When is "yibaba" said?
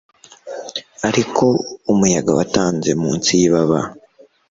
3.39-3.79